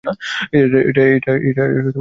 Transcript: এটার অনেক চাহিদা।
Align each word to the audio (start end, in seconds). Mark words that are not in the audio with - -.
এটার 0.53 0.83
অনেক 0.91 1.19
চাহিদা। 1.25 1.63